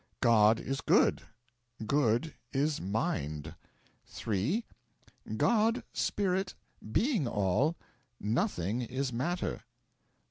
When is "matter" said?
9.13-9.61